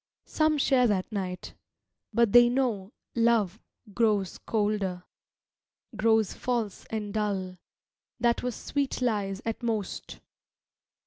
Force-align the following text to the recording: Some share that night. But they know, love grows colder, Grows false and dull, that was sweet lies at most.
Some 0.25 0.57
share 0.57 0.87
that 0.87 1.11
night. 1.11 1.53
But 2.11 2.31
they 2.31 2.49
know, 2.49 2.91
love 3.13 3.59
grows 3.93 4.39
colder, 4.39 5.03
Grows 5.95 6.33
false 6.33 6.85
and 6.89 7.13
dull, 7.13 7.59
that 8.19 8.41
was 8.41 8.55
sweet 8.55 8.99
lies 8.99 9.43
at 9.45 9.61
most. 9.61 10.19